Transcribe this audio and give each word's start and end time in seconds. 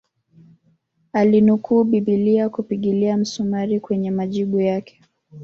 Alinukuu 1.13 1.83
bibilia 1.83 2.49
kupigilia 2.49 3.17
msumari 3.17 3.79
kwenye 3.79 4.11
majibu 4.11 4.59
yake 4.59 5.01